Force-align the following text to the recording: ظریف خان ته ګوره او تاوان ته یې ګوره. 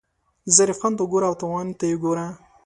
ظریف 0.55 0.77
خان 0.81 0.93
ته 0.97 1.03
ګوره 1.11 1.27
او 1.29 1.35
تاوان 1.41 1.67
ته 1.79 1.83
یې 1.89 1.95
ګوره. 2.03 2.27